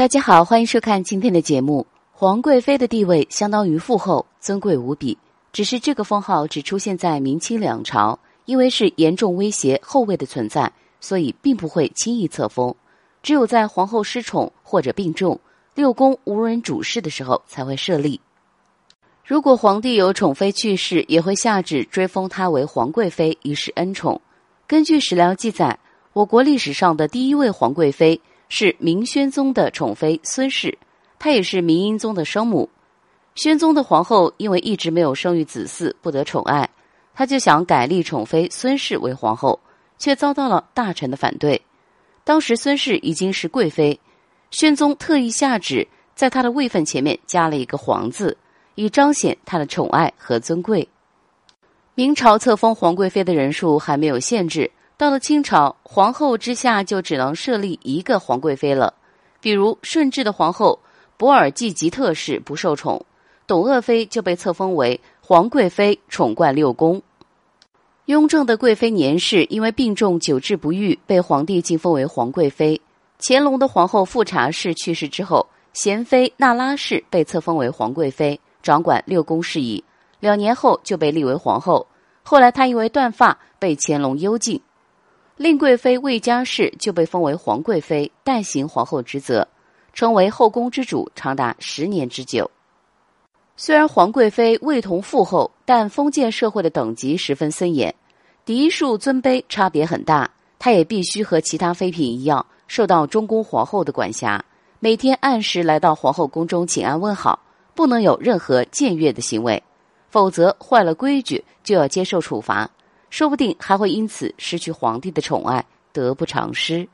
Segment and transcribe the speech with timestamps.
[0.00, 1.86] 大家好，欢迎收看今天的节目。
[2.10, 5.18] 皇贵妃的地位相当于父后，尊贵无比。
[5.52, 12.74] 只是这个封号只出现在明清两朝，因为是严重威胁后位的存在，所以并不会轻易册封。
[13.22, 15.38] 只有在皇后失宠或者病重、
[15.74, 18.18] 六宫无人主事的时候才会设立。
[19.22, 24.18] 如果皇帝有宠妃去世，也会下旨追封她为皇贵妃，以示恩宠。
[24.66, 25.78] 根据史料记载，
[26.14, 28.18] 我国历史上的第一位皇贵妃。
[28.50, 30.76] 是明宣宗的宠妃孙氏，
[31.18, 32.68] 她也是明英宗的生母。
[33.36, 36.68] 宣宗的皇后因为一直没有生育子嗣，不得宠爱，
[37.14, 39.58] 他就想改立宠妃孙氏为皇后，
[39.98, 41.62] 却遭到了大臣的反对。
[42.24, 43.98] 当时孙氏已经是贵妃，
[44.50, 48.36] 宣宗特意下旨在她的位分前面加了一个“皇”字，
[48.74, 50.86] 以彰显她的宠爱和尊贵。
[51.94, 54.70] 明朝册封皇贵妃的人数还没有限制。
[55.00, 58.92] 到了清朝，皇后之下就只能设立一个皇贵妃了。
[59.40, 60.78] 比如顺治的皇后
[61.16, 63.02] 博尔济吉特氏不受宠，
[63.46, 67.00] 董鄂妃就被册封为皇贵妃，宠冠六宫。
[68.04, 72.78] 雍正的贵妃年氏因为病重久治不愈，被皇帝晋封为皇贵妃。
[73.18, 79.82] 乾隆的皇后富察氏去世之后，贤妃那拉氏被册封为皇贵妃，掌管六宫事宜。
[80.18, 81.86] 两年后就被立为皇后。
[82.22, 84.60] 后来她因为断发被乾隆幽禁。
[85.40, 89.48] 令贵妃魏佳氏就被封为皇贵妃，代行皇后职责，
[89.94, 92.50] 成为后宫之主，长达十年之久。
[93.56, 97.94] 虽然皇贵妃位同父后，但封建社会的等级十分森严，
[98.44, 100.30] 嫡庶尊卑差别很大。
[100.58, 104.44] 她也必须和其他妃嫔一样，受到中宫皇后的管辖，
[104.78, 107.38] 每天按时来到皇后宫中请安问好，
[107.74, 109.62] 不能有任何僭越的行为，
[110.10, 112.70] 否则坏了规矩就要接受处罚。
[113.10, 116.88] 说不定还会因此失去皇帝的宠爱，得不偿失。